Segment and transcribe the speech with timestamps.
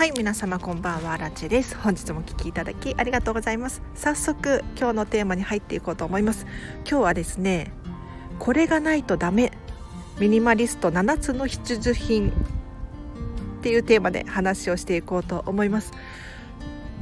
[0.00, 1.76] はい皆様こんばんはラチです。
[1.76, 3.82] 本日もお聞きいただきありがとうございます。
[3.94, 6.46] 早速今日のテーマに入っていこうと思います。
[6.88, 7.70] 今日はですね
[8.38, 9.52] これがないとダメ。
[10.18, 12.32] ミニマリスト7つの必需品っ
[13.60, 15.92] ていうテーマで話をしていこうと思います。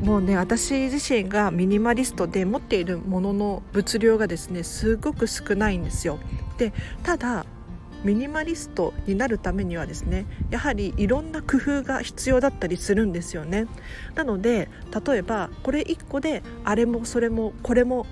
[0.03, 6.19] もうね私自身がミニマリストで持っているものの物量がですねすごく少ないんですよ。
[6.57, 6.73] で
[7.05, 7.47] ただ
[8.05, 13.67] ミニマリストになるためにはですねやはりいろんな工夫が必要だったりするんですよね。
[14.15, 14.69] なので
[15.07, 18.05] 例えばこれ1個であれもそれもこれもっ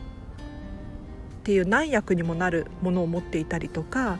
[1.45, 4.19] ていう何役にもなるものを持っていたりとか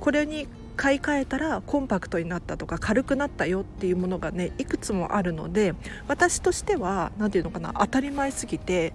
[0.00, 5.74] これに買い替えたらコンパクトになったとか軽くなったよっていうものがねいくつもあるので
[6.06, 8.92] 私としては何て言うのかな当たり前すぎて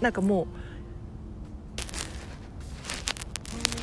[0.00, 0.46] なんかもう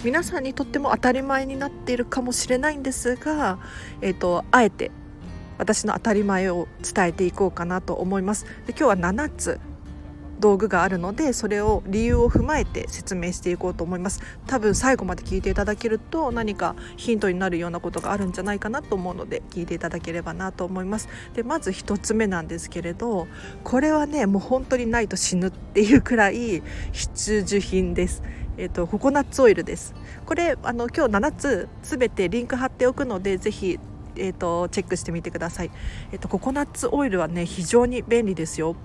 [0.03, 3.59] 皆さんにとっても当たり前になっているかもしれないんですが、
[4.01, 4.89] えーと、あえて
[5.59, 8.45] 私の当たり前を伝えていこうかなと思います。
[8.65, 9.59] で今日は7つ
[10.39, 14.21] 道具があるのでそれを理由を踏まえて説明していこうと思います。
[14.47, 21.09] 多分最後まで聞いていただけると何かヒントになるようなことがあるんじゃないかなと思うので聞いていただければなと思います。
[21.35, 23.27] でまず1つ目なんですけれど
[23.63, 28.23] これはねもう本当にないと死ぬっていうくらい必需品です。
[28.61, 29.95] えーと、ココナッツオイルです。
[30.23, 33.79] これあの今日7つすべてリンク貼っておくのでぜひ
[34.15, 35.71] えーと、チェックしてみてください、
[36.11, 38.75] えーと、ココナッツオイルはね非常に便利ですよ。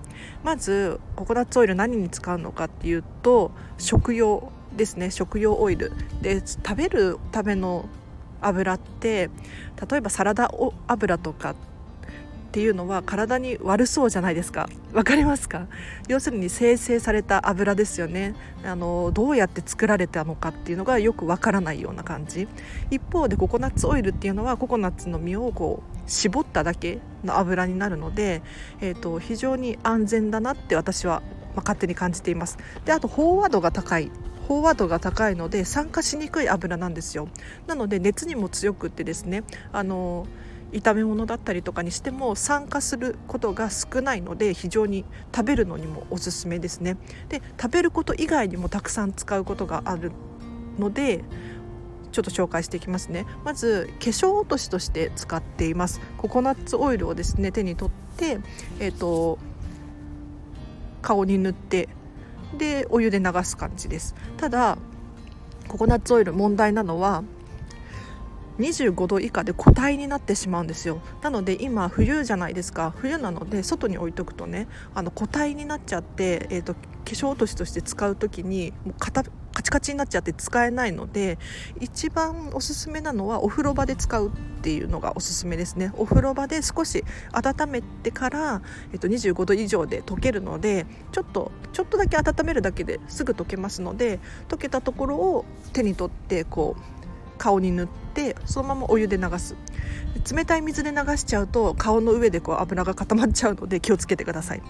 [0.43, 5.11] まずココナッツオイル何に使うのかっていうと食用ですね。
[5.11, 5.91] 食用オイル。
[6.23, 7.87] で食べるための
[8.41, 9.29] 油って
[9.89, 10.49] 例えばサラダ
[10.87, 11.55] 油とかっ
[12.57, 14.67] ていうのは体に悪そうじゃないですか。
[14.91, 15.67] わかりますか？
[16.07, 18.33] 要するに生成された油ですよね。
[18.65, 22.47] あのどうやって作られたのかっていうのがよくわからないような感じ。
[22.89, 28.41] 一方でココナッツオイルっていうのはココナッツの実をこう絞っただけの油になるので、
[28.81, 31.21] えーと、非常に安全だなって私は、
[31.55, 32.57] ま、勝手に感じています。
[32.85, 34.11] であと飽和度が高い。
[34.49, 37.27] 飽和度が高いので酸化しにくい油なんですよ。
[37.67, 40.25] なので熱にも強くってですねあの
[40.71, 45.05] 炒め物だったりとかにしても酸化することが少ないので非常に
[45.35, 46.97] 食べるのにもおすすめですね。
[47.29, 50.11] で食べること以外にもたくさん使うことがある
[50.77, 51.23] ので
[52.11, 53.25] ちょっと紹介していきますね。
[53.45, 56.01] まず化粧落としとして使っています。
[56.17, 58.39] ココナッツオイルをですね手に取って
[58.79, 59.37] えっ、ー、と
[61.01, 61.89] 顔に塗って
[62.57, 64.15] でお湯で流す感じです。
[64.37, 64.77] ただ
[65.67, 67.23] ココナッツオイル問題なのは
[68.59, 71.01] 25度以下で固体になってしまうんですよ。
[71.21, 72.93] なので今冬じゃないですか。
[72.97, 79.11] 冬なので外に置いとくとねあの固体になっちゃって、えーと、化粧落としとして使う時にもうカ
[79.63, 81.39] チカチになっちゃって使えないので
[81.79, 84.31] 一番おすすめなのはお風呂場で使うっ
[84.61, 85.91] ていうのがおすすめですね。
[85.95, 98.06] お風呂場で少し温めてから、えっと、25度以上で溶けるのでちょっとちょっとだけ温めるだけですぐ溶けますので溶けたところを手に取ってこう顔に塗って
[98.45, 99.55] そのままお湯で流す。
[100.31, 104.61] 冷たい水で流しちゃうと顔の上でこう油が固まっちゃうので気をつけてください。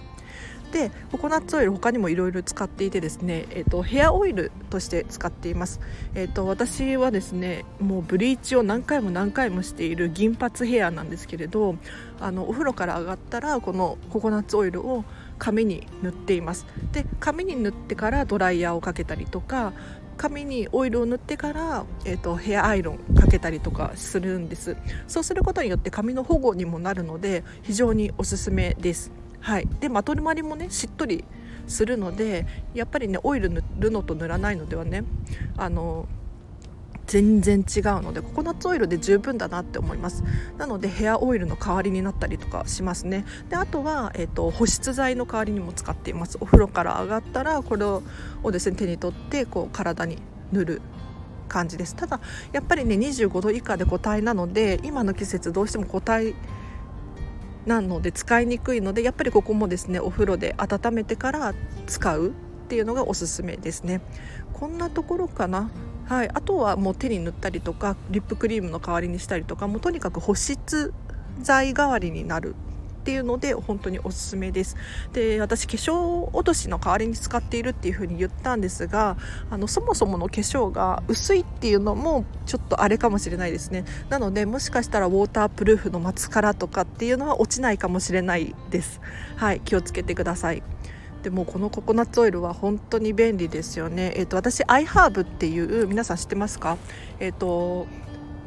[0.72, 5.80] でココナッツオイル他にもいろいろ使っていてですね、えーと、ヘアオイルとして使っています、
[6.14, 11.76] えーと、私はですねもうブリーチを何回も何回もしている銀髪ヘアなんですけれど
[12.20, 15.04] あのお風呂から上がったらこのココナッツオイルを
[15.38, 16.66] 髪に塗っています。
[16.92, 19.72] で髪に塗ってからドライヤーをかけたりとか
[20.18, 24.76] 髪にオイルを塗ってから、えーと、ヘアアイロンかけたりとかするんです。
[25.06, 29.10] そうすることによって髪の保護にもなるので非常におすすめです。
[29.40, 29.68] はい。
[29.80, 31.24] でまとまりもねしっとり
[31.68, 35.04] するのでやっぱりねオイル塗るのと塗らないのではね
[35.56, 36.08] あの
[37.08, 40.22] 全然違うのでココナッツオイルで十分だなって思います。
[40.58, 43.24] なのでヘアオイルの代わりになったりとかしますね。
[43.48, 46.36] であとは、えーと、保湿剤の代わりにも使っています。
[46.40, 48.02] お風呂から上がったらこれを
[48.52, 50.18] ですね手に取ってこう体に
[50.52, 50.82] 塗る
[51.48, 51.96] 感じです。
[51.96, 52.20] ただ
[52.52, 56.34] やっぱりね25度以下で固体なので今の季節どうしても固体
[57.64, 61.54] なので使いにくいのでやっぱりここもですねお風呂で温めてから
[61.86, 62.30] 使うっ
[62.68, 64.02] ていうのがおすすめですね。
[64.52, 65.70] こんなところかな。
[66.08, 70.94] はい、あとはもう手に塗ったりとかリップクリームの代わりにしたりとかもうとにかく保湿
[71.40, 72.54] 剤代わりになる
[73.08, 74.76] っていうので本当におすすめです。
[75.12, 79.16] で私化粧落としの代わりに使っているっていう風に言ったんですが
[79.50, 83.84] あのそもそもの化粧が薄いっていうのもちょっとあれかもしれないですね。
[84.08, 89.00] なのでもしかしたらウォータープルーフのマスカラとかっていうのは落ちないかもしれないです。
[89.36, 89.60] はい。
[89.60, 90.62] 気をつけてください。
[91.22, 94.12] でもこのココナッツオイルは本当に便利ですよね。
[94.16, 96.76] えっ、ー、と私アイハーブっていう皆さん知ってますか？
[97.18, 97.86] えっ、ー、と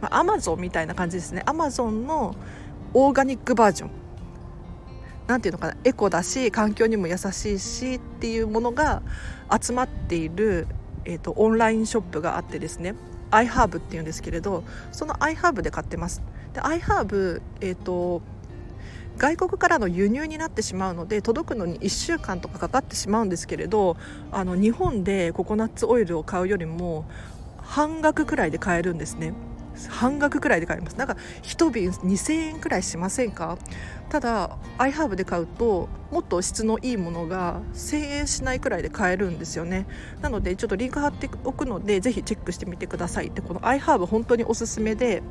[0.01, 1.43] アマゾンみたいな感じですね。
[1.45, 2.35] アマゾンの
[2.93, 3.89] オーガニックバージョン
[5.27, 5.77] なんていうのかな？
[5.83, 9.01] エコだし環境にも優しいしっていうものが
[9.61, 10.67] 集まっている、
[11.05, 12.95] えーと、オンラインショップがあってですね
[13.31, 16.21] iHerb っていうんですけれどその iHerb で買ってます
[16.53, 18.21] で iHerb えっ、ー、と
[19.21, 23.95] 外国からの輸入になってしまうので届くのに1週間とかかかってしまうんですけれど
[24.31, 27.05] あの日本でココナッツオイルを買うよりも
[27.57, 29.33] 半額くらいで買えるんですね。
[29.89, 30.97] 半額くらいで買えます。
[30.97, 33.59] なんか1瓶2000円くらいしませんか？
[34.09, 39.85] ただ iHerb で買うともっと質のいいものが1000円しないくらいで買えるんですよね。
[40.21, 45.21] なのでちょっとリンク貼っておくのでぜひチェックしてみてくださいでこの iHerb 本当におすすめで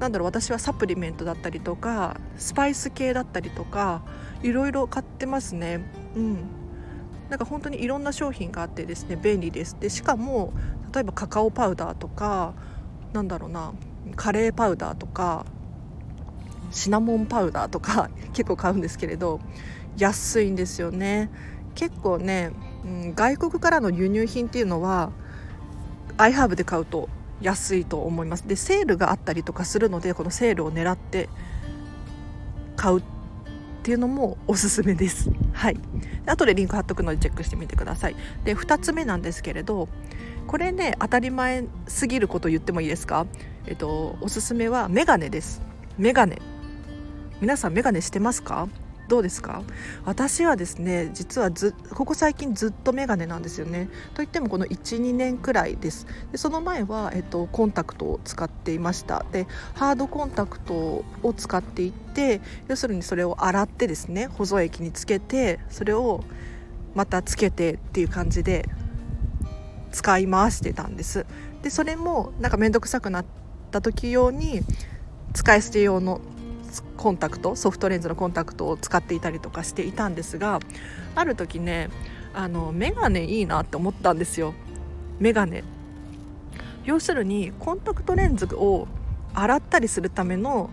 [0.00, 4.02] なんだろう私はサプリメントだったりとかスパイス系だったりとか
[4.42, 5.80] いろいろ買ってますね。
[6.16, 6.38] うん。
[7.30, 9.76] なんか本当にいろんな商品があってですね便利です。
[9.80, 10.52] でしかも
[10.92, 12.54] 例えばカカオパウダーとか
[13.12, 13.72] なんだろうな
[14.16, 15.46] カレーパウダーとか
[16.70, 19.40] シナモンパウダーとか結構買うんですけれど
[19.96, 21.30] 安いんですよね。
[21.74, 22.52] 結構ね、
[22.84, 25.10] うん、外国からの輸入品っていうのは
[26.16, 27.08] アイハーブで買うと
[27.40, 28.46] 安いと思います。
[28.46, 31.28] でセールがあったりとかするのでこのセールを狙って
[32.76, 33.02] 買うっ
[33.82, 35.30] ていうのもおすすめです。
[35.52, 35.76] はい。
[36.26, 38.16] 後でリンク貼っとくのでチェックしてみてください。
[38.44, 39.88] で2つ目なんですけれど
[40.46, 43.26] これね当たり前すぎること言ってもいいですか？
[43.66, 45.60] えっとおすすめはメガネです。
[45.98, 46.40] メガネ。
[47.40, 48.68] 皆さんメガネしてますか？
[49.08, 49.62] どうですか？
[50.04, 53.88] 私はですね実はずここ最近ずっとメガネなんですよね。
[54.14, 56.06] といってもこの12年くらいです。
[56.32, 59.24] でその前は、えっと、コンタクトを使っていました。
[59.30, 66.24] でハードコンタクトを使っていって要するにそれを洗ってですね保存液につけてそれを
[66.94, 68.68] またつけてっていう感じで
[69.92, 71.26] 使い回してたんです。
[71.62, 73.24] でそれもなんか面倒くさくなっ
[73.70, 74.62] た時用に
[75.32, 76.20] 使い捨て用の
[76.82, 80.60] コンタクトソフトレンズのコンタクトを使っていたりとかしていたんですが
[81.14, 81.90] ある時ね
[82.32, 84.54] あのメガネいいなって思ったんですよ。
[85.20, 85.62] メガネ。
[86.84, 88.88] 要するにコンタクトレンズを
[89.32, 90.68] 洗ったりするための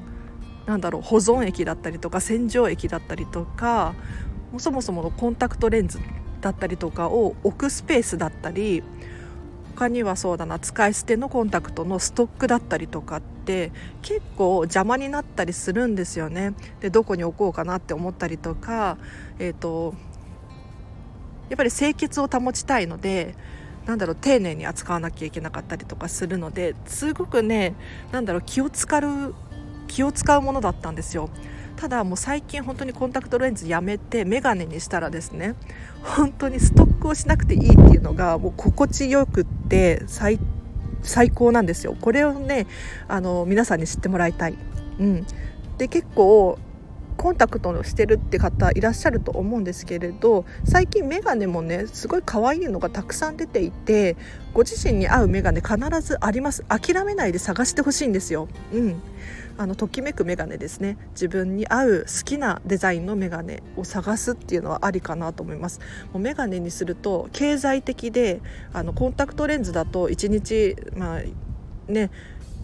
[0.65, 3.93] なんだろう保存液だったりとか洗浄液だったりとか
[4.57, 5.99] そもそものコンタクトレンズ
[6.41, 8.83] だったりとかを置くスペースだったり
[9.75, 13.71] 他にはそうだな使い捨てのコンタクトのストックだったりとかって
[14.01, 16.53] 結構邪魔になったりするんですよね。
[16.79, 18.97] でどこに置こうかなって思ったりとか、
[19.39, 19.93] えーと、
[21.49, 23.35] やっぱり清潔を保ちたいので
[23.85, 27.75] なんだろう丁寧に扱わなきゃいけなかったりとかするのですごくね
[28.11, 29.33] なんだろう気を使う
[29.87, 31.29] 気を使うものだったんですよ。
[31.75, 35.55] ただもう最近本当にコンタクトレンズやめて眼鏡にしたらですね
[36.03, 40.39] 本当にストックをしなくていいっていうのがもう心地よくって最
[41.03, 41.95] 最高なんですよ。
[41.99, 42.67] これをね
[43.07, 44.57] あの皆さんに知ってもらいたい、
[44.99, 45.25] うん、
[45.77, 46.57] で結構
[47.17, 54.17] コンタクトをしてるって方いらっしゃると思うんですけれど最近メガネもねすごい可愛いのがたくさん出ていて
[54.53, 56.65] ご自身に合うメガネ必ずあります。
[56.67, 58.47] 諦めないで探してほしいんですよ。
[58.73, 59.01] うん。
[59.57, 60.97] あのときめくメガネですね。
[61.11, 65.79] 自分に合う好きなデザインのメガネを探すっていうのはありかなと思います。
[66.11, 68.41] もうメガネにすると経済的で
[68.73, 71.21] あのコンタクトレンズだと1日まあ
[71.91, 72.09] ね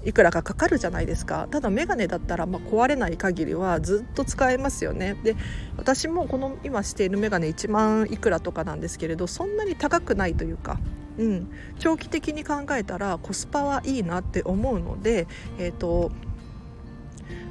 [0.05, 1.47] いくらかかかるじゃないですか。
[1.51, 5.15] ただメガネだったらま壊れない限りはずっと使えますよね。
[5.23, 5.35] で
[5.77, 10.79] 私もこの今しているメガネ1万いくらとかなんですけれどそんなに高くないというか
[11.17, 11.49] うん、
[11.79, 15.27] 長期的に考えたらコスパはいいなって思うので、
[15.57, 16.11] えーと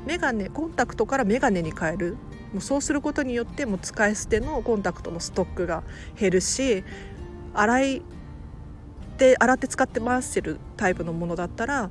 [0.06, 2.16] メガネコンタクトからメガネに変える。
[2.52, 5.82] もうそうすることによってもう使い捨てのコンタクトのストックが
[6.18, 6.84] 減るし
[7.52, 8.02] 洗い
[9.18, 11.90] で洗って使って回してるタイプのものだったら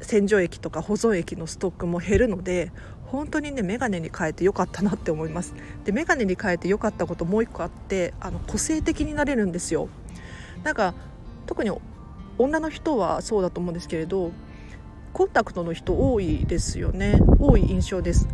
[0.00, 2.70] 洗浄液とか保存液のストックも減るので
[3.06, 5.54] 本当にねメガネに変えてよかったなって思います。
[5.84, 9.88] でメガネに変えてよかったこともう一個あってあの個性的になれるんですよ。
[10.64, 10.94] なんか
[11.46, 11.70] 特に
[12.38, 14.32] 女の人はそうだと思うんですけれど
[15.12, 17.20] コンタクトの人多いですよね。
[17.38, 18.28] 多い印象です。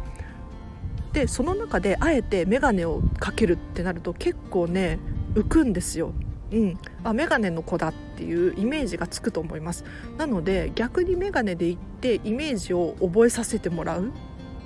[1.13, 4.99] でその中であえて眼鏡をかけるってなると結構ね
[5.35, 6.13] 浮くんですよ。
[6.53, 9.85] うん、あ眼鏡の子だっていうイメージがつくと思います。
[10.19, 14.13] なので逆に眼鏡で行ってイメージを覚えさせてもらう。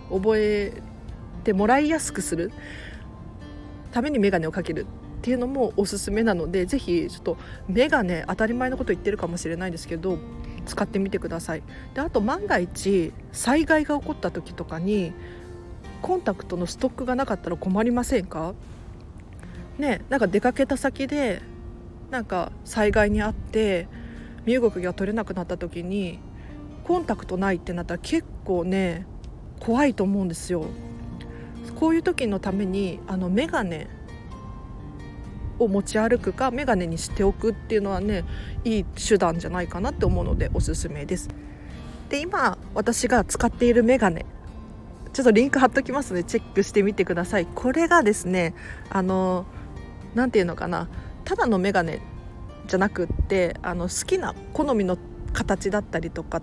[0.09, 0.83] 覚え
[1.43, 2.53] てもらいやすくする。
[3.91, 4.87] ために眼鏡をかけるっ
[5.23, 7.37] ていうのもおすすめなのでぜひちょっと
[7.69, 10.19] 眼鏡当たり前のこと言ってるかもしれないですけど
[10.67, 11.63] 使ってみてください。
[11.95, 15.13] であと万が一災害が起こった時とかに
[16.03, 18.55] コンタクトのストックがなかったら困りませんか？
[19.79, 21.43] ねなんか出かけた先で
[22.11, 23.89] なんか災害にあって
[24.45, 26.21] 身動きが取れなくなった時に
[26.85, 29.07] コンタクトないってなったら結構ね
[29.61, 30.67] 怖いと思うんですよ。
[31.81, 33.89] こういう時のためにあのメガネ
[35.59, 38.25] を持ち歩くかメガネにしておくっていうのはね
[38.65, 41.29] いい手段じゃないかなって思うのでおすすめです。
[42.09, 44.25] で今私が使っているメガネ
[45.13, 47.47] ちょっとリンク貼っときますのでチェックしてみてください。
[47.47, 48.55] これがですね
[48.91, 49.45] あの
[50.15, 50.89] 何て言うのかな
[51.27, 52.01] ただのメガネ
[52.69, 54.97] じゃなくってあの好きな好みの
[55.33, 56.41] 形だったりとか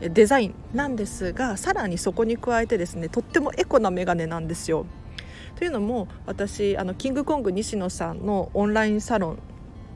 [0.00, 4.86] デザインなんですがさらにそこに加えてですねとってもエコなメガネなんですよ。
[5.56, 9.38] というのも私あのキングコング西野さんのオンラインサロン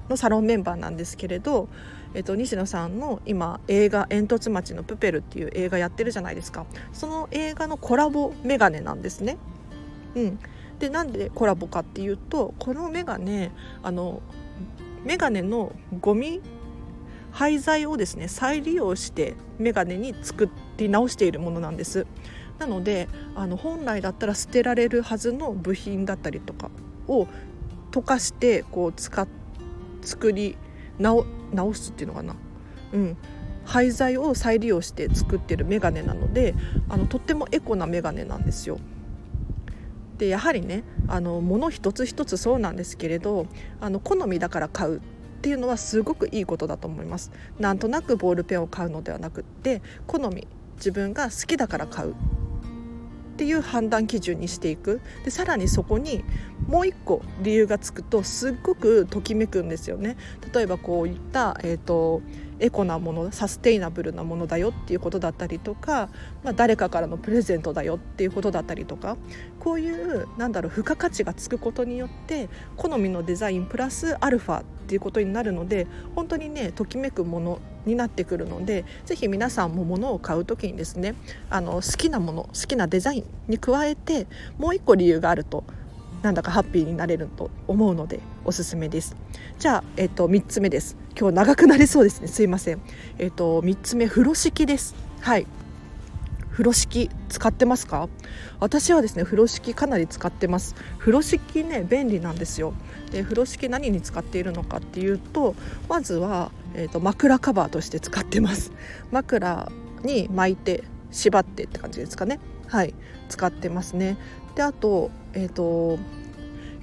[0.08, 1.68] のサロンメンバーなんですけれど、
[2.14, 9.38] えっと、西野さんの今映画「煙突町のプペル」っていう映画やってるじゃないですかその映画のコラボメガネなんですね。
[10.16, 10.38] うん、
[10.78, 13.52] でなんでコラボかっていうとこのメガネ
[13.82, 14.20] あの
[15.04, 16.40] メガネのゴミ
[17.30, 22.06] 廃材をですね再利用してメガネに作り直しているものなんです。
[22.58, 26.70] なのであの本来だったら捨てられるはずの部品だったりとか
[27.08, 27.26] を
[27.90, 29.26] 溶かしてこう使
[30.02, 30.56] 作り
[30.98, 32.36] 直直すっていうのかな。
[32.92, 33.16] うん。
[33.64, 36.54] 廃材を再利用して作ってるメガネなので
[36.88, 38.78] あのとってもエコなメガネなんですよ。
[40.22, 43.48] でやはりねあの物一つ一つそうなんですけれど
[43.80, 45.00] あの好みだから買うっ
[45.40, 47.32] ていうのはすごくいいことだと思います。
[47.58, 52.14] なんとなくボールペンを買うのではなくって好み自分が好きだから買うっ
[53.36, 55.00] ていう判断基準にしていく。
[55.24, 56.22] でさらにそこに
[56.68, 60.16] もう一個理由がつくとすっごくときめくんですよね。
[60.52, 62.22] 例えばこういった、えーと
[62.62, 66.08] エコなものサステイナブルなものだよっていうことだったりとか、
[66.44, 69.16] まあ、誰かからのプレゼントだよっていうことだったりとか
[69.58, 81.16] こういうなんだろう付加価値がつくことによって好みのデザインプラスアルファっていうことになるので本当にねときめくものになってくるのでぜひ皆さんも物を買う時にですね
[81.50, 85.64] あの好きなもの好きなデザインに加えてもう一個理由があると。
[86.22, 89.16] なんだかハッピーになれると思うのでおすすめです。
[89.58, 90.96] じゃあ、えっと、3つ目です。
[91.18, 92.28] 今日長くなりそうですね。
[92.28, 92.80] すいません。
[93.18, 94.94] えっと3つ目風呂敷です。
[95.20, 95.46] はい。
[96.52, 98.08] 風呂敷使ってますか？
[98.60, 100.74] 私はですね風呂敷かなり使ってます。
[100.98, 102.74] 風呂敷ね便利なんですよ。
[103.10, 105.54] で風呂敷何に使っているのかっていうと
[105.88, 108.70] まずは、えーと、枕カバーとして使ってます。
[109.10, 112.38] 枕に巻いて縛ってって感じですかね。
[112.68, 112.94] はい。
[113.28, 114.18] 使ってますね。
[114.54, 115.98] であとえっ、ー、と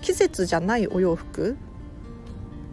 [0.02, 1.58] 季節じゃないお洋服。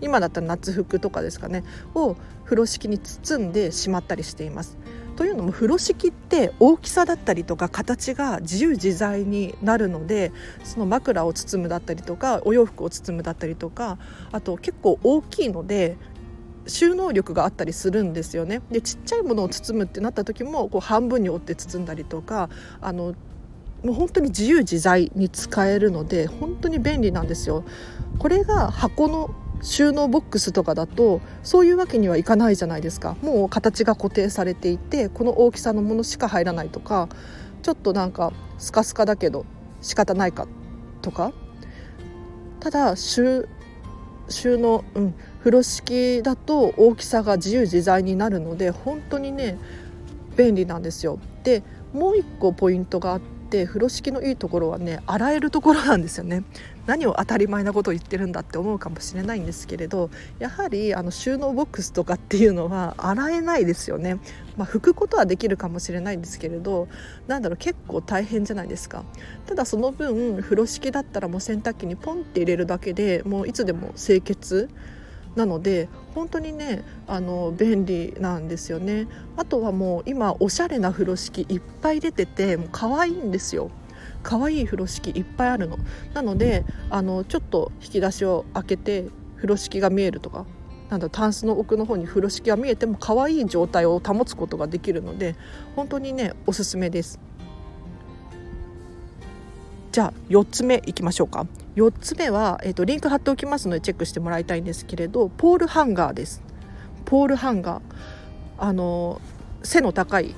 [0.03, 1.65] 今だったら夏服とかですかね。
[1.95, 4.77] を風呂敷に包んでしまったりしています。
[5.17, 10.31] というのも風呂敷って大きさだったりとか形が自由自在になるので
[10.63, 13.99] その枕を包むだったりとかお洋服を包むだったりとか
[14.31, 15.97] あと結構大きいので
[16.67, 18.61] 収納力があったりするんですよね。
[18.71, 22.51] でちっちゃいものを包むってなった時もこう半分に折って包んだりとか
[22.81, 23.15] あの
[23.87, 27.63] もう本当に自由自在に使えるので本当に便利なんですよ。
[28.19, 29.31] これが箱の
[29.63, 37.09] 収納ボックスとかだとそういうわけにはいかないじゃないですかもう形が固定されていてこの大きさのものしか入らないとか
[37.63, 39.47] ちょっとなんかスカスカだけど
[39.81, 40.47] 仕方ないか
[41.01, 41.33] とか
[42.61, 43.49] ただ収
[44.29, 49.59] 収納、うん、風呂敷だと大きさが自由自在になるので本当にね
[50.37, 51.19] 便利なんですよ。
[51.45, 51.63] で
[51.95, 56.45] もう一個ポイントがあってって風呂敷のいいところはね洗えるところなんですよね。
[56.85, 60.09] 何を当たり前なことを言ってるんだって思うかもしれないんですけれど
[60.39, 64.21] やはりあの収納ボックスとかっていうのは洗えないですよね、
[64.57, 66.87] まあ、拭くことはできるかもしれないんですけれど
[67.27, 69.05] なんだろう結構大変じゃないですか。
[69.47, 74.69] ただその分風呂敷だったらもう洗濯機にポンって入れるだけでもういつでも清潔
[75.35, 79.07] なので本当にねあの便利なんですよね。
[79.37, 83.71] あとはもう今おしゃれな風呂敷いっぱい出ててもう可愛いんですよ。
[84.23, 85.77] 可愛い風呂敷いっぱいあるの。
[86.15, 89.05] なのであのちょっと引き出しを開けて
[89.37, 90.47] 風呂敷が見えるとか
[90.89, 95.37] なんだタンスの奥の方に風呂敷が見えても可愛い状態を保つことができるので
[95.75, 97.21] 本当にねおすすめです。
[99.97, 101.47] じゃあ4つ目いきましょうか。
[101.75, 106.43] 4つ目は、えーと、リンク貼っておきますのでチェックしてもらいたいんですけれどポールハンガーです。
[107.07, 107.83] ポールハンガー。
[108.59, 109.23] あの
[109.63, 110.35] 背の高い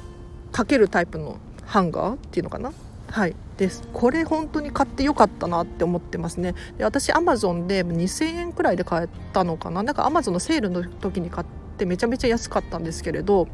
[0.52, 2.72] かけるタイプのハンガーっていうのかな？
[3.08, 3.34] はい。
[3.56, 3.82] です。
[3.92, 6.54] これ本当に買ってよかったなって思ってますね。
[6.76, 9.82] で私アマゾンで2000円くらいで買えたのかな？
[9.82, 11.46] なんかアマゾンのセールの時に買っ
[11.78, 13.48] てめちゃめちゃ安かったんですけれど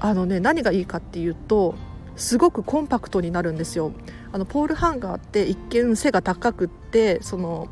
[0.00, 1.76] あのね何がいいかっていうと
[2.16, 3.92] すごくコンパクトになるんですよ。
[4.32, 7.68] あのポールハンガーって一見背が高くってその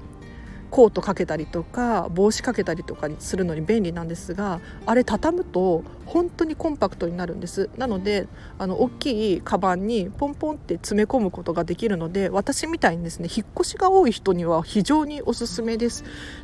[0.71, 7.71] コートかけたりとか帽子かけたりとかにするのに便利なんですがあれ畳むと本当にコンパクトになるんです。
[7.77, 8.27] なので
[8.59, 16.03] あの大きいカバンにポンポンって詰め込むことができるので私みたいにですね引っ越しが多い人には非常におすすめです。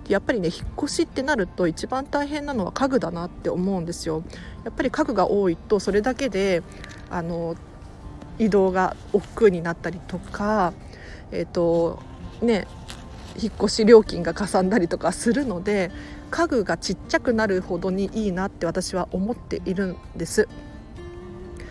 [0.09, 4.23] やっぱりね引っ越しってなると一番大変なのは家具だなって思うんですよ。
[4.65, 6.63] やっぱり家具が多いとそれだけで
[7.11, 7.57] あの
[8.41, 10.73] 移動が億劫になったりとか
[11.31, 12.03] えっ、ー、と
[12.43, 12.67] ね
[13.41, 15.91] 引っ越し料金がかさんだりとかするので
[16.31, 20.49] 家具がちっちゃくなるほどにいいなって私は思っているんです。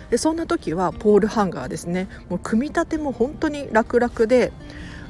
[0.09, 4.51] でそんな時はポールハンガーですねもう組み立ても本当に楽々で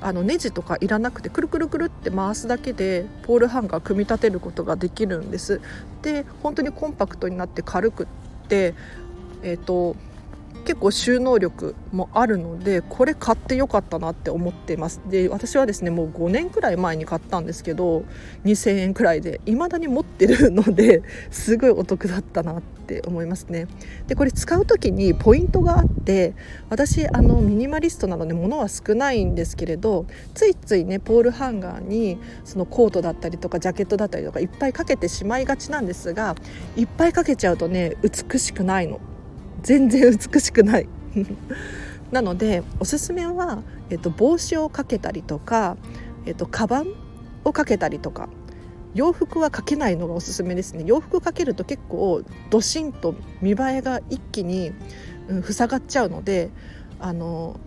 [0.01, 5.61] あのネジとかいらなくてくるくるくるって回すだけでポールハンガー組み立てることができるんです
[6.01, 8.07] で本当にコンパクトになって軽くっ
[8.49, 8.75] て
[9.41, 9.95] えっ、ー、と
[10.69, 15.01] 結構収納力もあるのでこれ買ってよかったなって思ってます。
[15.09, 18.03] で私はですねもう5年くらい前に買ったんですけど
[18.45, 23.65] 2000円くらいで未だに持ってるのですごいお得だったなって思いますね。
[24.05, 26.35] でこれ使う時にポイントがあって
[26.69, 36.35] 私あのミニマリストなので物は少ないんですけれどついついねポールハンガーにそのコートだったりとかジャケットだったりとかいっぱいかけてしまいがちなんですが
[36.77, 38.99] いっぱいかけちゃうとね美しくないの。
[39.61, 40.87] 全然美しくない。
[42.11, 45.77] なのでおすすめは、えっと、帽子をかけたりとか、
[46.25, 46.87] えっと、カバン
[47.43, 48.29] をかけたりとか
[48.95, 50.83] 洋服はかけないのがおすすめですね。
[50.85, 54.71] 洋服かけると結構ドシンと見栄えが一気に、
[55.27, 56.49] うん、塞がっちゃうので
[56.99, 57.59] あの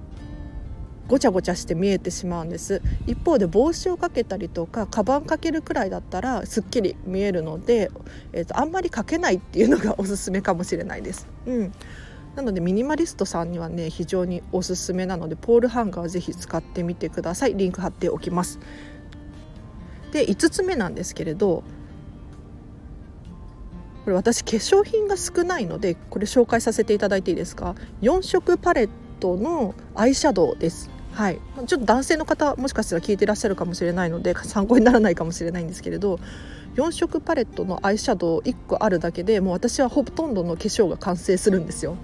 [1.09, 2.81] ごちゃごちゃして見えてしまうんです。
[3.07, 7.91] 一方で帽子をかけたりとかカバンかけるくらいだったらすっきり見えるので、
[8.33, 11.27] えーと、あんまりかけないっていうのが おすすめかもしれないです。
[11.47, 11.73] うん。
[12.37, 17.55] なのでミニマリストさんにはね非常におすすめなのでポールハンガーぜひ使ってみてください。
[17.55, 18.59] リンク貼っておきます。
[20.13, 21.63] で5つ目なんですけれど
[24.05, 28.89] これ私化粧品が少ないのでこれ紹介させていただいていいですか？4色パレッ
[29.21, 30.91] トのアイシャドウです。
[31.13, 36.19] はい、ちょっと男性の方もしかしたら聞いてらっしゃるかもしれないので参考にならないかもしれないんですけれど
[36.77, 41.97] 4色パレットのアイシャドウ1個あるだけでもう私はほとんどの化粧が完成するんですよ。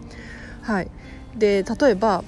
[0.62, 0.90] はい、
[1.36, 2.22] で例えば、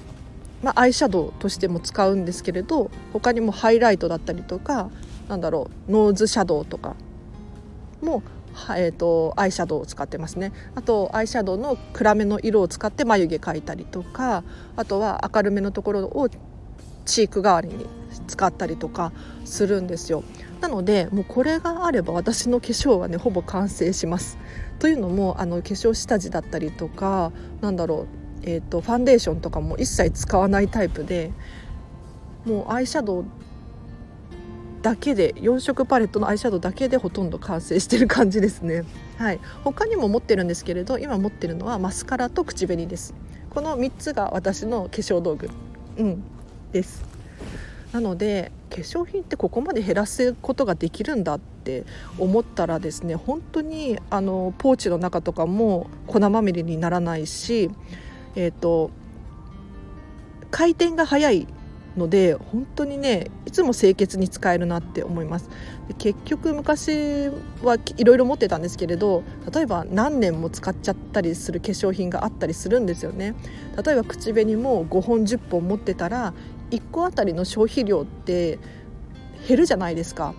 [0.63, 4.89] まあ、アイシャドウとしても使うんですけれど他にもハイライトだったりとか
[5.27, 6.95] なんだろうノーズシャドウとか
[8.01, 8.23] も
[8.75, 10.51] えーと、アイシャドウを使ってますね。
[10.75, 14.43] あとアイシャドウの暗めの色を使って眉毛描いたりとか
[14.75, 16.29] あとは明るめのところを
[17.05, 17.85] チーク代わりに
[18.27, 19.11] 使ったりとか
[19.45, 20.23] するんですよ。
[20.59, 24.37] なのでもうこれがあれば私の化粧はねほぼ完成します。
[24.79, 28.07] というのもあの化粧下地だったりとかなんだろう、
[28.43, 31.31] えーと、ファンデーションとかも一切使わないタイプで
[32.45, 33.25] もうアイシャドウ
[34.81, 38.83] だけで4色パレットのアイシャドウだけでほとんど完成してる感じですね。
[39.17, 39.39] はい。
[39.63, 43.13] 他にも持ってるんですけれど今持ってるのはマスカラと口紅です。
[43.51, 45.49] この3つが私の化粧道具。
[45.97, 46.23] うん。
[46.71, 47.03] です。
[47.91, 51.83] なので化粧品ってここまで減らすことができるんだって
[52.17, 57.69] 思ったらですね本当にあのポーチの中とかも粉まみれにならないし、
[58.35, 58.91] えーと、
[60.51, 61.47] 回転が速い
[61.97, 65.49] ので本当にねいつも清潔に使えるなって思います。
[65.87, 67.29] で結局昔
[67.63, 69.23] はいろいろ持ってたんですけれど
[69.53, 73.35] 例えば何年も使っちゃったりする化粧品があったりするんですよね。
[73.83, 76.33] 例えば口紅も5本10本持ってたら
[76.71, 78.59] 1個あたりの消費量って
[79.47, 80.33] 減るじゃないですか。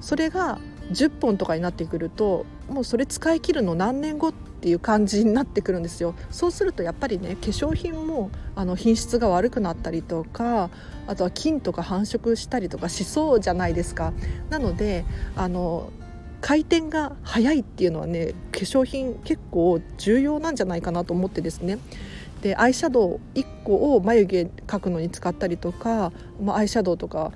[0.00, 0.58] それが
[0.92, 4.32] 10本とかになってくるともうそれ使い切るの何年後
[4.64, 6.14] っていう感じになってくるんですよ。
[6.30, 10.70] そうするとやっぱりね化粧品もあの品質が悪くなったりとか
[11.06, 14.14] あとは菌とか繁殖したりとかしそうじゃないですか。
[14.48, 15.04] なので
[15.36, 15.90] あの
[16.40, 21.78] 回転が速いっていうのはね化粧品結構重要なんじゃないかなと思ってですね。
[22.40, 26.10] でアイシャドウ1個を眉毛描くのに使ったりとか、
[26.42, 27.32] まあ、アイシャドウとか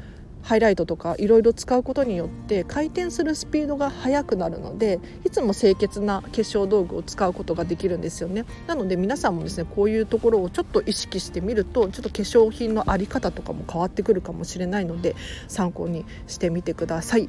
[0.49, 15.17] ハイライトとかいろいろ使うことによって回転するスピードが速くなるのでいつも清潔な化粧道具を使うことができるんですよねなので皆さんもですねこういうところをちょっと意識してみるとちょっと化粧品の在り方とかも変わってくるかもしれないので
[15.49, 17.29] 参考にしてみてください。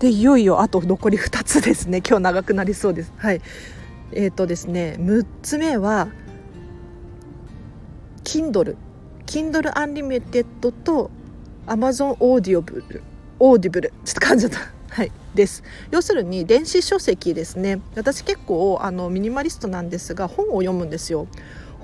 [0.00, 3.12] でいよいよあと残り2つですね今日長くなりそうです。
[3.16, 3.40] はい
[4.12, 6.08] えーとですね、6つ目は
[8.24, 8.76] Kindle
[9.30, 11.08] Kindle Unlimited と
[11.68, 13.00] Amazon オーディオブル
[13.38, 14.58] オーディブルちょっと噛んじゃった。
[14.90, 15.62] はいです。
[15.92, 17.80] 要するに電子書籍ですね。
[17.94, 21.28] 私結構あのミニマリストなんですが本を読むんですよ。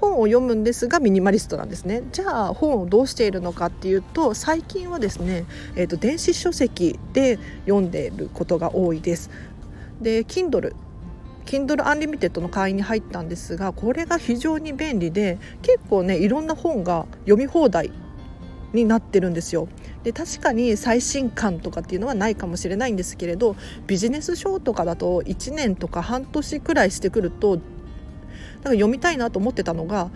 [0.01, 2.03] 本を読むんですがミニマリストなんですね。
[2.11, 5.45] じゃあ本をどうしているのかっていうと最近はですね、
[5.77, 9.31] えーと、電子書籍で読んでいることが多いです。
[10.01, 10.75] で Kindle
[11.47, 17.91] Kindle Unlimited の会員に入ったんですがこれが非常に便利で結構ねいろんな本が読み放題
[18.73, 19.69] になってるんですよ。
[20.03, 23.57] で確かに最新刊とかっていうのはないかもしれないんですけれど
[23.89, 30.11] ビジネス書とかだと1年とか半年くらいしてくるとなんか読みたいなと思ってたのが、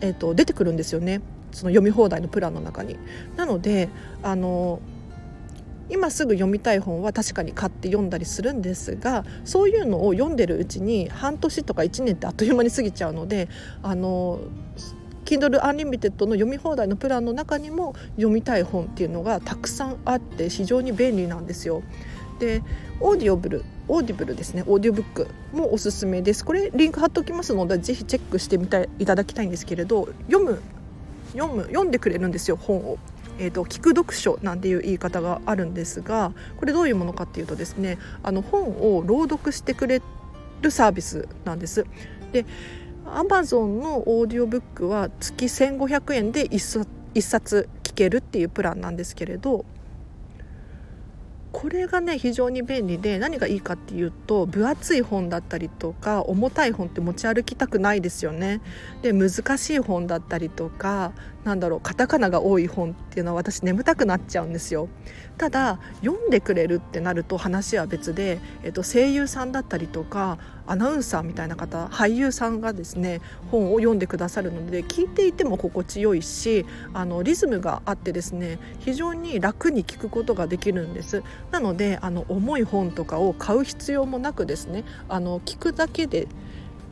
[0.00, 1.20] えーと、出てくるんですよね
[1.52, 2.96] その読み放題のプランの中に。
[3.36, 3.90] なので
[4.22, 4.80] あの
[5.90, 13.48] 今すぐ読みたい本は確かに買って読んだりするんですがそういうのを読んでるうちに半年とか1年ってあっという間に過ぎちゃうので
[13.82, 14.40] あの
[15.24, 21.82] Kindle Unlimited の読み放題のプランの中にも読みたい本っていうのがたくさんあって非常に便利なんですよ。
[22.38, 22.62] で
[23.00, 30.60] オーディオブルオーディブルですねオーディオブックもおすすめですこれリンク貼っておきますのでぜひチェックしてみたいいただきたいんですけれど読む
[31.34, 32.98] 読む読んでくれるんですよ本を。
[33.42, 40.00] えーと、聞く読書なんていう言い方があるんですがこれどういうものかっていうとですねあの本を朗読してくれ
[40.60, 41.84] るサービスなんです。
[42.30, 42.46] で
[43.04, 49.64] Amazon のオーディオブックは月1500円で 1, 1冊聞けるっていうプランなんですけれど
[51.52, 58.62] これがね非常に便利で何がいいかっていうと分厚い本だったりとか重たい本って持ち歩きたくないですよね。
[59.02, 61.12] で難しい本だったりとか
[61.44, 64.88] なんだろうカタカナが多い本っていうのは私眠たくなっちゃうんですよ。
[65.38, 86.28] ただ読んでくれるってなると話は別で、えっと、声優さんだったりとかアナウンサーみたいな方俳優さんがですね本を読んでくださるので聞いていても心地よいしあのリズムがあってですね非常に楽に聞くことができるんですなのであの重い本とかを買う必要もなくですねあの聞くだけで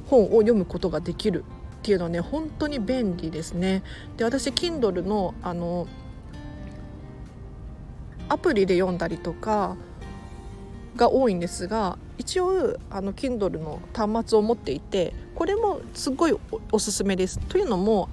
[0.07, 1.45] 本を読むことができる
[1.81, 3.83] っていうのはね本当に便利ですね
[4.19, 5.87] で私 Kindle のあの
[8.29, 9.77] アプリで読んだりとか
[10.95, 16.37] が多いんですが一応あの Kindle の端末を持っていてこれもすごい
[16.71, 17.38] おすすめです。
[17.38, 18.11] というのも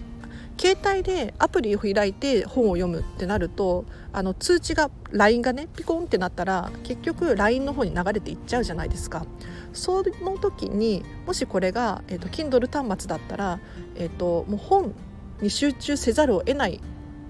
[0.60, 9.26] 携帯でアプリを開いて本を読むってなるとあの通知が LINE がねピコンってなったら結局 LINE の方に流れていっちゃうじゃないですか。
[9.74, 13.60] その時にもしこれが、えーと、Kindle 端末だったら、
[13.96, 14.94] えーともう本
[15.42, 16.82] に集中せざるを得ない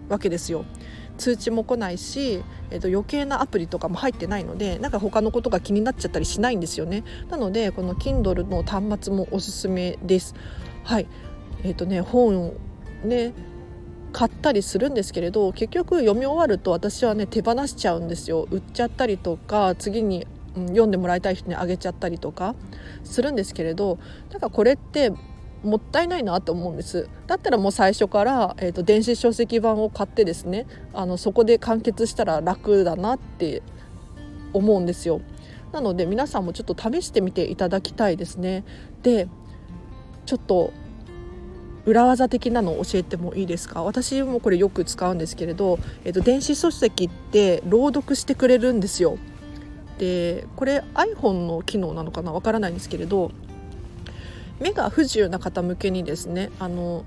[0.07, 0.63] わけですよ。
[1.17, 10.35] 通知も来ないし、えー、と余計なアプリとかも入ってないのでなんか他のことが気になっちゃったりしないんですよねなのでこの Kindle の端末もおすすめです
[10.83, 11.07] はい
[11.63, 12.53] えっ、ー、とね本
[13.03, 13.33] ね
[14.11, 18.47] 買ったりするんですけれど結局読み終わると私はね手放しちゃうんですよ。
[18.51, 22.55] 売っちゃったりとか次に読んでもらいたい人にあげちゃったりとか
[23.03, 25.11] するんですけれどだからこれって
[25.63, 27.09] もったいないなと思うんです。
[27.25, 33.63] だったらもう最初から、えーと、電子書籍版を買ってですねあのそこで完結したら楽だなって
[34.53, 35.21] 思うんですよ。
[35.71, 38.63] なので皆さんもちょっと試してみていただきたいですね。
[39.03, 39.27] で
[40.25, 40.71] ちょっと
[41.87, 43.81] 裏技的なのを教えてもいいですか？
[43.81, 49.17] 私もこれよく使うんですけれど、えーと電子書籍って朗読してくれるんですよ。
[49.97, 52.33] でこれ iPhone の機能なのかな？
[52.33, 53.31] わからないんですけれど
[54.59, 57.05] 目が不自由な方向けにですねあの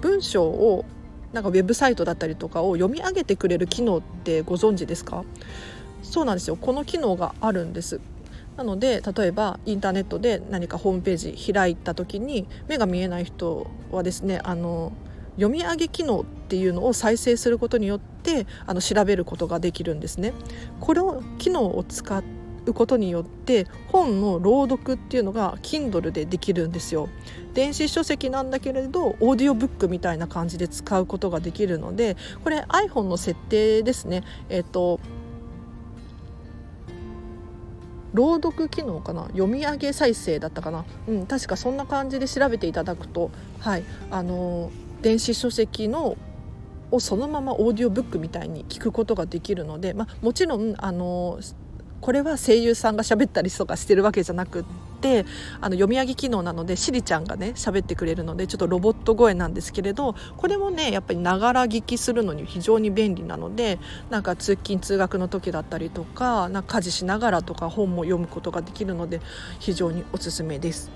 [0.00, 0.84] 文章を
[1.32, 5.24] なんかウェブサイトだったりとかを読み上げてくれる機能ってご存知ですか？
[6.02, 6.56] そうなんですよ。
[6.56, 8.00] この機能があるんです。
[8.56, 14.92] なので例えばインターネットで何かホームページ開いた時に目が見えない人はですねあの
[15.36, 20.32] 読み上げ機能っていうのを再生することによってあの調べることができるんですね。
[20.80, 27.08] この機能を使うことによって本の朗読っていうのが Kindle でできるんですよ
[27.54, 35.00] 電子書籍なんだけれどオーディオブックみたいな感じで使うことができるのでこれ iPhone の設定ですねえっ、と
[38.16, 39.24] 朗読機能かな？
[39.28, 46.16] 読み上げ再生だったかな、うん、確かそんな感じで調べていただくと、はい、あの電子書籍の
[46.90, 51.38] をそのままオーディオブックみたいに聞くことができるので、まあ、もちろんあの
[52.00, 54.68] これは声優さんが喋ったりとかしてるわけじゃなくて
[55.60, 63.78] あの読み上げ機能なのでしりちゃんがね喋ってくれるのでちょっとロボット声なんですけれどこれもねやっぱりながら聞きするのに非常に便利なので
[64.10, 69.20] なんか通勤通学の時だったりとかなんか家事しながらとか本も読むことができるので
[69.58, 70.90] 非常におすすめです。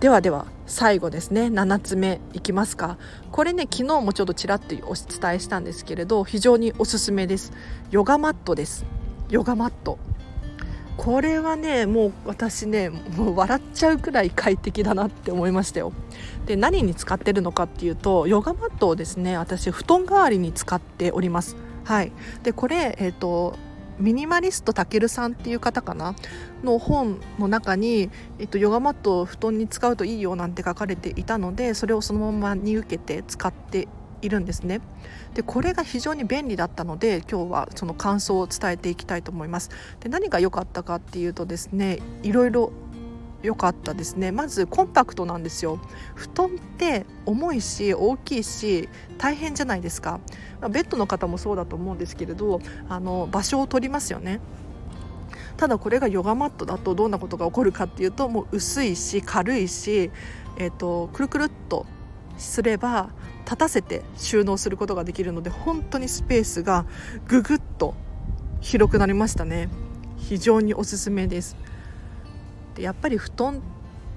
[0.00, 1.44] ではでは最後ですね。
[1.44, 2.98] 7つ目いきますか。
[3.30, 7.52] これね昨日もちょっとちらっとお伝えしたんですけれど非常におすすめです。
[7.90, 8.84] ヨガマットです。
[9.30, 9.98] ヨガマット。
[10.96, 15.92] これはねもう私ねもう笑っちゃうくらい快適だなって思いましたよ。
[16.46, 21.56] で何に使ってるのかっていうとヨガマットをですね私布団代わりに使っております。
[21.84, 22.12] はい。
[22.42, 23.56] でこれえっ、ー、と
[23.98, 26.14] ミニマリストたけるさんっていう方かな？
[26.62, 33.86] の本の中に、えっと、ヨガマットを布団に使うといいよなんて書かれていたのでそれをそのままに受けて使って
[34.24, 34.80] いるんですね。
[35.34, 39.70] でこれが非常に便利だったので今日はその感想を伝えていきたいと思います。
[40.00, 42.72] で何が良かったかっていうとですねいろいろ
[43.42, 44.32] 良かったですね。
[44.32, 45.78] まずコンパクトなんですよ。
[46.14, 50.20] 布団って重いし大きいし大変じゃないですか。
[50.70, 54.40] ベッドの方もそうだと思うんですけれどあの場所を取りますよね。
[55.56, 60.10] ただこれがヨガマットだとどんなことが起こるかっていうともう薄いし軽いし、
[60.58, 61.86] えーと、くるくるっと
[62.36, 63.10] すれば
[63.44, 66.86] 立たせて収納することができるので本当にスペースが
[67.28, 67.94] ぐぐっと
[68.60, 69.68] 広くなりましたね。
[70.16, 71.56] 非常におすすめです。
[72.74, 73.62] でやっぱり布団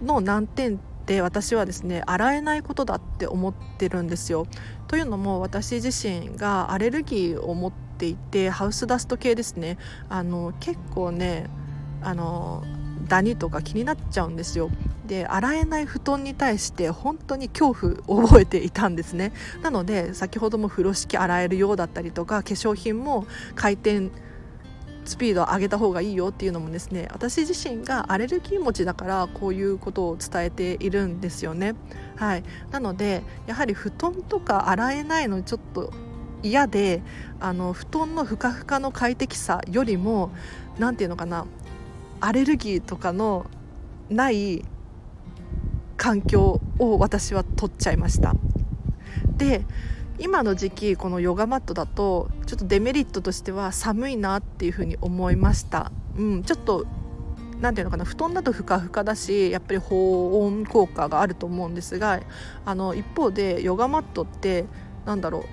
[0.01, 4.47] の難点って私はですね洗えないことだって思ってるんですよ。
[4.87, 9.77] というのも私自身がアレルギーを持っていてハウスダスト系ですね。
[10.09, 11.49] あの結構ね
[12.01, 12.63] あの
[13.07, 14.69] ダニとか気になっちゃうんですよ。
[15.07, 24.11] で洗えない布団に対して本当に恐怖を覚えていたんですねなので先ほども風呂敷洗えるようだったりとか化粧品も回転
[25.05, 31.75] スピードを上げた方がいいよっていうのもですね私自身がアレルギー持ちだからこういうことを伝えているんですよね。
[32.17, 35.93] はい、なのでやはり布団とか洗えないのちょっと
[36.43, 37.01] 嫌で
[37.39, 40.31] あの布団のふかふかの快適さよりも
[40.77, 41.45] 何て言うのかな
[42.19, 43.45] アレルギーとかの
[44.09, 44.65] ない
[45.97, 48.36] 環境を私は取っちゃいました。
[49.38, 49.65] で
[50.19, 56.88] 今の時期このヨガマットだとちょっとデメリットとしては寒いなっていうふうに思いました、うん、ちょっと
[57.62, 62.21] 何ていうのかな布団だとふかふかだしやっぱり保温効果があると思うんですが
[62.65, 64.65] あの一方でヨガマットって
[65.05, 65.43] なんだろう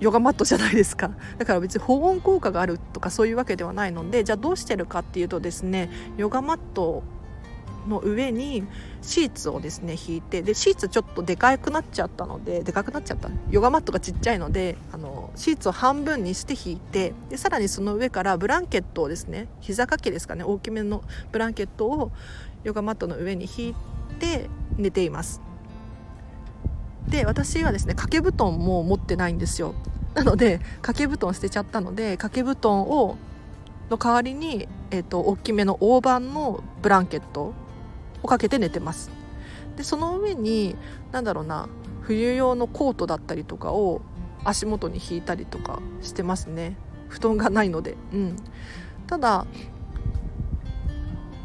[0.00, 1.10] ヨガマットじゃないですか。
[1.38, 7.02] だから別に保温効果があるとかそういうわけではないのでじゃあどうしてるかっていうとですねヨガマット
[7.88, 8.66] の上に
[9.02, 13.28] シーツをですね引いてでシーツちょっとでかくなっちゃったのででかくなっちゃった。
[13.50, 22.12] ヨガマットがちっちゃいのであのシーツを半分にして引いてでさらにその上からブランケットをですね膝掛けですかね大きめのブランケットを
[22.62, 23.74] ヨガマットの上に引い
[24.18, 25.40] て寝ています。
[27.08, 29.74] で私はですね掛け布団も持ってないんですよ。
[30.14, 33.16] なので掛け布団捨てちゃったので掛け布団を
[33.90, 37.52] の代わりに、えーと大きめの大判のブランケット
[38.24, 39.10] をかけて寝てます。
[39.76, 40.76] でその上に
[41.12, 41.68] 何だろうな
[42.00, 44.00] 冬用のコートだったりとかを
[44.44, 46.76] 足元に引いたりとかしてますね。
[47.08, 47.96] 布団がないので。
[48.12, 48.36] うん。
[49.06, 49.46] ただ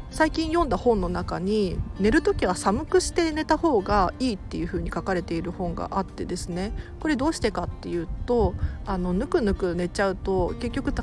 [0.09, 6.71] 最近読んだ本の中に寝る時は寒くして寝た方がいいっていう風に書かれている本があってですね。
[6.99, 8.53] これどうしてかっていうと
[8.85, 10.93] あのぬくぬく寝ちゃうと結局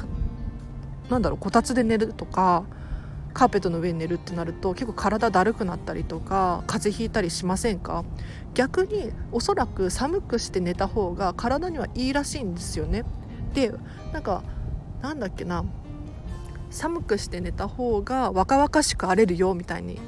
[1.10, 2.64] なんだろうこたつで寝るとか
[3.36, 8.02] カーペットの上に寝るってなると結構体だるくなったりとか風邪ひいたりしませんか？
[8.54, 13.04] 逆におそらく寒くして寝た方が体にはいいらしいんですよね。
[13.52, 13.72] で
[14.14, 14.42] なんか
[15.02, 15.66] なんだっけな。
[16.70, 20.00] 寒くして寝た方が若々しく荒れるよみたいに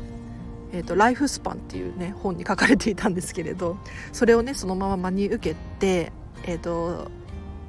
[0.73, 3.77] えーと、ライフスパンっていうね本に書かれていたんですけれど
[4.13, 6.13] それをねそのまま真に受けて、
[6.45, 7.11] えーと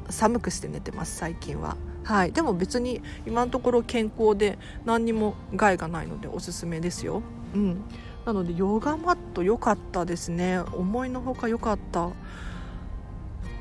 [0.09, 1.75] 寒くして寝てます最近は。
[2.09, 7.21] はい、でも別に今のところ健康で何にも害がないのでおすすめですよ。
[7.53, 7.83] うん、
[8.25, 10.57] なのでヨガマット良かったですね。
[10.57, 12.09] 思いのほか良かった。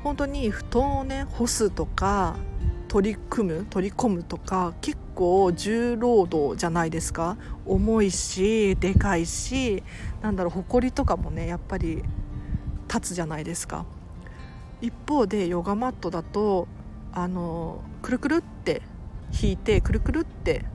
[0.03, 2.37] 本当に布団をね干すとか
[2.87, 7.37] 取り組む取り込むとか結構重労働じゃないですか。
[7.67, 9.83] 重いしでかいし
[10.23, 12.01] なんだろう埃とかもねやっぱり
[12.87, 13.85] 立つじゃないですか。
[14.81, 16.67] 一方でヨガマットだと
[17.13, 18.81] あのくるくるって
[19.41, 20.65] 引いてくるくるって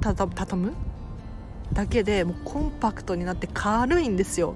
[0.00, 0.72] 畳む？
[1.72, 4.54] だけでもうコンパクトになって軽いんですよ。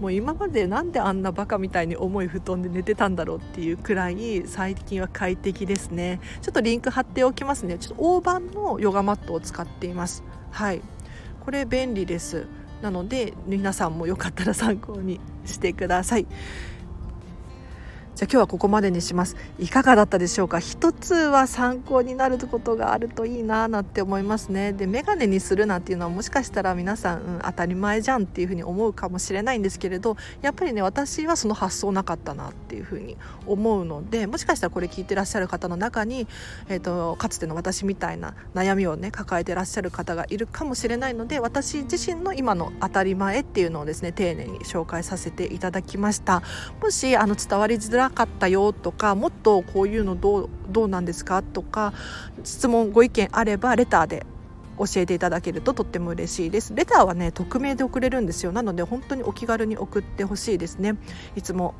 [0.00, 6.20] もう今までなんであんなバカみたいに重い布団で寝てたんだろうっていうくらい最近は快適ですね。
[6.42, 7.78] ちょっとリンク貼っておきますね。
[7.78, 10.22] ちょっと大判のヨガマットを使っています。
[10.50, 10.82] はい。
[11.44, 12.46] これ便利です。
[12.82, 16.26] なので皆さんもよかったら参考にしてください。
[18.16, 19.36] じゃあ今日はここまでにします。
[19.58, 20.58] いかがだったでしょうか？
[20.58, 24.72] 一つは参考になることがあるといいななんて思いますね。
[24.72, 36.26] でメガネにするなんていうのはもしかしたら皆さん、うん、当たり前じゃんっていうふうに思うかもしれないんですけれどやっぱりね私はその発想なかったなっていうふうに思うのでもしかしたらこれ聞いてらっしゃる方の中に、
[36.70, 46.42] えーと、かつての私みたいな悩みをね抱えてらっしゃる方がいるかもしれないので私自身の今の当たり前っていうのをですね丁寧に紹介させていただきました。
[46.80, 51.92] もしあの伝わりづらなかったよとかもっとこういうのどうどうなんですかとか
[52.44, 54.24] 質問ご意見あればレターで
[54.78, 56.74] 教えていただけるととっても嬉しいです。
[56.74, 58.52] レターはね匿名で送れるんですよ。
[58.52, 60.96] なので本当にお気軽に送ってほしいですね。
[61.34, 61.74] いつも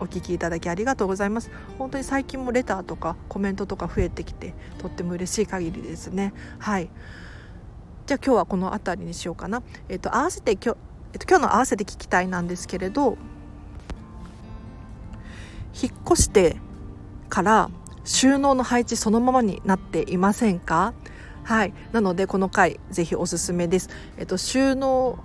[0.00, 1.50] お聞きいただきありがとうございます。
[1.78, 6.32] 本当に最近もレターとかコメントとか増えてきてとっても嬉しい限りですね。
[6.58, 6.88] はい。
[8.06, 9.62] じゃあ今日はこの辺りにしようかな。
[9.90, 10.78] えっ、と合わせて今日
[11.12, 13.18] えっと、今日の合わせて聞きたいなんですけれど
[15.80, 16.56] 引っ越して
[17.28, 17.70] から
[18.04, 20.92] 収納の配置そのままになっていませんか？
[21.44, 21.74] はい。
[21.92, 25.18] なのでこの回ぜひおすすめです、えっと、収納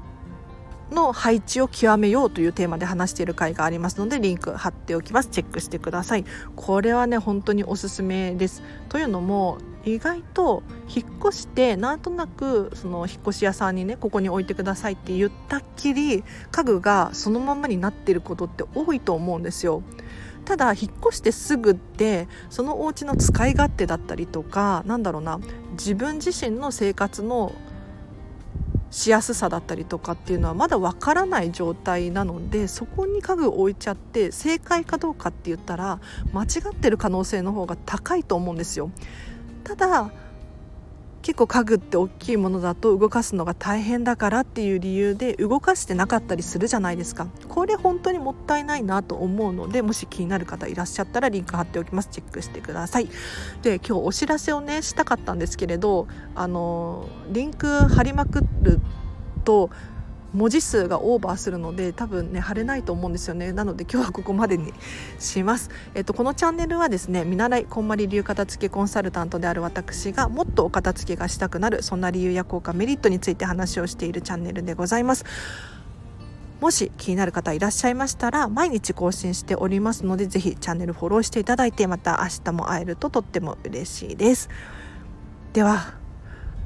[0.92, 5.30] の配置を極めようというテーマで話している回がありますのでリンク貼っておきます。
[5.30, 6.26] チェックしてください。
[6.56, 8.64] これはね本当におすすめです。
[8.90, 19.84] というのも意外と引っ越してなんとなくその引っ越し屋さんにねここに置いてくださいって言ったっきり家具がそのままになっていることって多いと思うんですよ。
[20.48, 25.42] ただ引っ越してすぐってそのお家の使い勝手だったりとかなんだろうな
[25.74, 27.52] 自分自身の生活の
[28.90, 36.00] しやすさだったりとかっていうのはまだわからない状態なのでそこに家具を置いちゃって正解かどうかって言ったら
[36.32, 38.90] 間違ってる可能性の方が高いと思うんですよ。
[39.66, 40.12] ただ
[41.28, 47.28] 結構家具って大きいものだと動かすのが大変だからっていう理由で動かしてなかったりするじゃないですか。
[47.50, 52.08] これ本当にもったいないなと思うのでもし気になる方いらっしゃったらリンク貼っておきます。
[52.10, 53.10] チェックしてください。
[53.62, 58.80] で今日お知らせをねしたかったんですけれどあのリンク貼りまくる
[59.44, 59.70] と
[60.38, 63.52] 文字数がオーバーするので多分ね貼れないと思うんですよね。
[63.54, 64.72] なので今日はここまでに
[65.18, 75.26] します、えっと、このチャンネルはですね見習いこんまり流片付けコンサルタントである私がもっとお片付けがしたくなるそんな理由や効果メリットについて話をしているチャンネルでございます。
[76.62, 84.50] もし気になる方いらっしゃいましたら毎日更新しておりますのでぜひチャンネルフォローしていただいてまた明日も会えるととっても嬉しいです。
[85.54, 85.94] では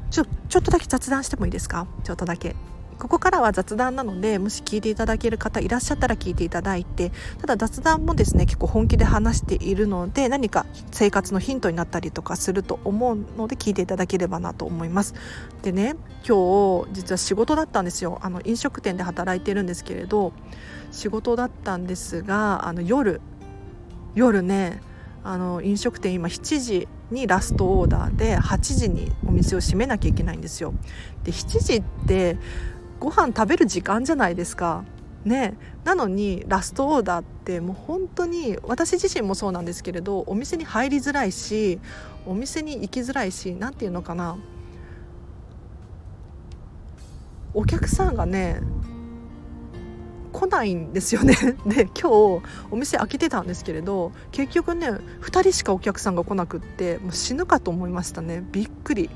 [0.10, 1.88] ちょちょっとだけ雑談してもいいですか？
[2.04, 2.56] ちょっとだけ。
[3.02, 15.16] ここからは雑談なのでもし聞いていただける方いらっしゃったら聞いていただいてただ雑談もですね結構本気で話しているので何か生活のヒントになったりとかすると思うので聞いていただければなと思います
[15.64, 15.96] でね
[16.28, 20.32] 今日実は仕事だったんですよあの飲食店で働いてるんですけれど
[20.92, 23.20] 仕事だったんですがあの夜
[24.14, 24.80] 夜ね
[25.24, 30.74] あの飲食店今7時にラストオーダーで8時にお店を閉めなきゃいけないんですよ。
[31.24, 32.38] で7時って
[33.02, 34.86] ご飯食べる時間じゃないですか。
[35.26, 41.80] ね、なのにラストオーダーってもう本当に私自身もそうなんですけれどお店に入りづらいし
[42.26, 44.40] お店に行きづらいし何て言うのかな
[47.54, 48.62] お客さんがね
[50.34, 51.36] 来ないんですよね
[51.68, 59.12] で今日お店開けてたんですけれど結局ね2人しかお客さんが来なくってもう死ぬかと思いましたねびっくり。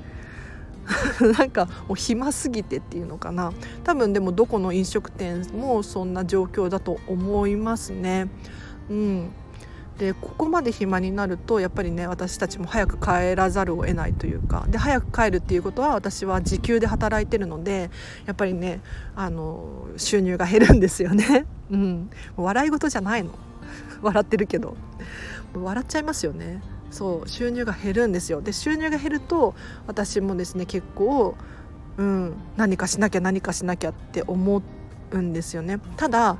[1.37, 3.51] なんかもう暇すぎてっていうのかな
[3.83, 8.27] 多分でもどこの飲食店もそんな状況だと思いますね。
[8.89, 9.29] うん
[9.97, 17.89] でここまで暇になるとやっぱりね私たちも早く帰らざるを得ないというかで早く帰るっていうことは私は時給で働いてるので
[18.25, 18.81] やっぱりね
[19.15, 21.45] あの収入が減るんですよね。
[21.71, 23.31] うん、笑い事じゃないの
[24.01, 24.75] 笑ってるけど
[25.53, 26.61] 笑っちゃいますよね。
[26.95, 29.53] そう収入が減るんですよで収入が減ると
[29.85, 31.35] 私もですね結構、
[31.97, 34.61] うん、何かしなきゃ何かしなきゃって思
[35.11, 36.37] うんですよねただ、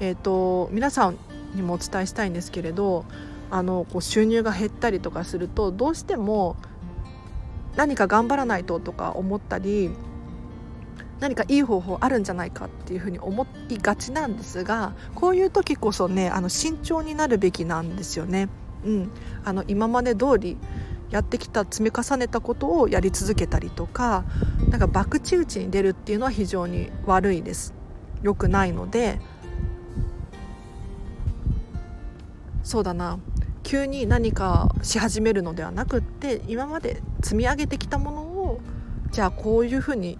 [0.00, 1.18] えーと、皆さん
[1.54, 3.04] にもお伝えしたいんですけれど
[3.50, 6.56] あのこう収入が減ったりとかするとどうしても
[7.76, 9.90] 何か頑張らないととか思ったり
[11.20, 18.48] 何かいい方法あるんじゃないかっていうふうに思いがちなんですがこういう時こそねあの慎重になるべきなんですよね。
[18.84, 19.10] うん、
[19.44, 20.56] あの今まで通り
[21.10, 24.24] やってきた積み重ねたことをやり続けたりとか
[24.68, 27.74] なんか博打打ちに出るっていうのは非常に悪いです。
[28.22, 29.20] 良くないので。
[32.62, 33.18] そうだな。
[33.62, 38.60] 急に何かし始めるのではなくって今まで積み上げてきたものを
[39.10, 40.18] じゃあこういうふうに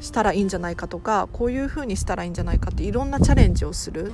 [0.00, 4.12] したらいいんじゃないかとかこういうふうにしたらいいんじゃないかっていろんなチャレンジをする。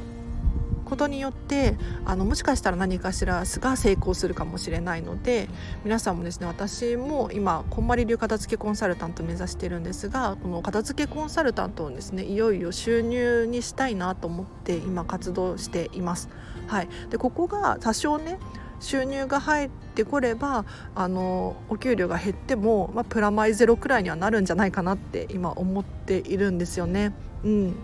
[0.93, 1.75] ことによって
[2.05, 5.49] あのもしかしたら何かしらが成功するかもしれないので
[5.85, 16.29] 皆さんもですね私も今こんまり流片付けコンサルタント目指してるんですがこの片付けコンサルタントをですねいよいよ収入にしたいなと思って今活動しています。
[16.67, 18.39] はい、でここが多少ね
[18.79, 27.15] 収入が入ってこればあのお給料が減っても、まあ、プラマイゼロくらいにはなるんじゃないかなって今思っているんですよね。
[27.45, 27.75] うん、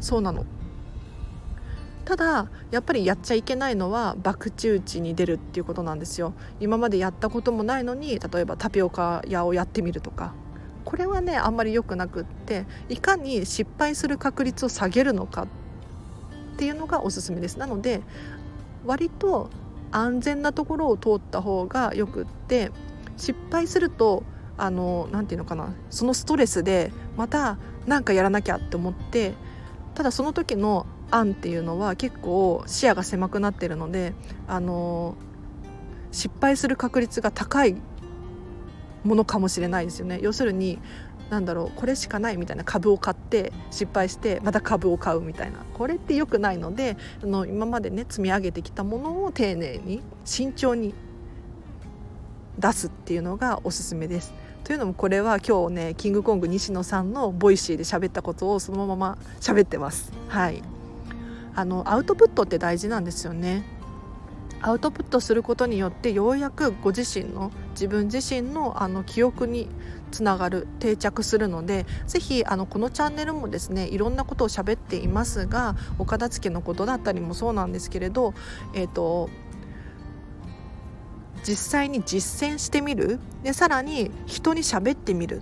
[0.00, 0.46] そうなの
[2.08, 6.32] ただやっぱりやっちゃいけないのは博打ちに出るっていうことなんですよ。
[6.58, 10.32] 今までやったこともないのに例えばタピオカ屋をやってみるとか。
[10.86, 15.46] これはねあんまり良くなくっていかに失敗する確率を下げるのかっ
[16.56, 17.58] ていうのがおすすめです。
[17.58, 18.00] なので
[18.86, 19.50] 割と
[19.90, 22.70] 安全なところを通った方がよくって
[23.18, 24.22] 失敗すると
[24.56, 29.34] あのなて言うのかなそのストレスでまた何かやらなきゃって思って
[29.94, 34.14] ただその時の案っていうのは結構視野が狭くなってるので
[34.46, 35.14] あの
[36.12, 37.76] 失敗する確率が高い
[39.04, 40.78] ものかもしれないですよね要するに
[41.30, 50.94] なんだろうこれしかないみたいな株を買って失敗してまた株を買うみたいなこれって良くないのであの今までね積み上げてきたものを丁寧に慎重に
[52.58, 54.34] 出すっていうのがおすすめです。
[54.64, 60.12] というのもこれは今日ねキングコング西野さんのボイシーで喋ったことをそのまま喋ってます。
[60.28, 60.62] はい
[61.58, 63.64] あのアウトプットって大事なんですよね。
[64.60, 69.68] アウトプットすることによってようやくご自身の自分自身のあの記憶に
[70.12, 78.34] つながる定着するのでぜひあのこのチャンネルもですねいろんなことを喋っていますがお片付けのことだったりもそうなんですけれど、
[78.72, 79.28] えーと
[81.44, 83.20] 実際に実践してみる。
[83.42, 85.40] でさらに人に喋ってみる。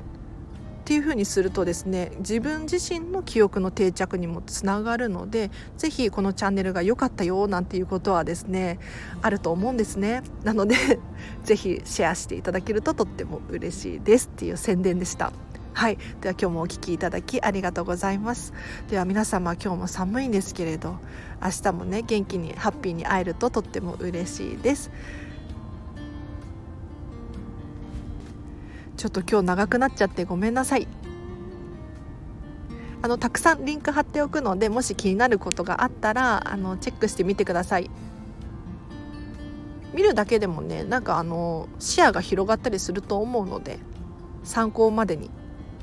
[0.87, 8.79] っていう風にするとですね自分自身の記憶の定着にもつながるので是非このチャンネルが良かったよなんていうことはですね
[9.21, 10.23] あると思うんですね。
[10.45, 10.77] なので
[11.43, 15.33] 是非シェアしていただけるととっても嬉しいですっていう宣伝でした。
[15.73, 15.99] はい。
[16.21, 18.53] では今日もお聴きいただきありがとうございます。
[18.89, 21.01] では皆様今日も寒いんですけれど
[21.43, 24.93] 明日もね元気にハッピーに会えるととっても嬉しいです。
[28.97, 30.89] ちょっと今日長くなっちゃってごめんなさい。
[33.03, 37.91] あのたくさんリンク貼っておくのでもし気になることがあったらあのチェックしてみてください。
[39.95, 43.79] 見るだけでもねなんかあの視野が広がったりすると思うので
[44.45, 45.31] 参考までに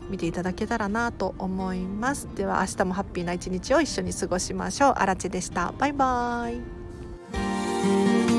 [0.09, 2.27] 見ていただけたらなと思います。
[2.35, 4.93] では明日もハッピーな一日を一緒に過ごしましょう。
[4.97, 5.73] あらちでした。
[5.77, 8.32] バイバーイ。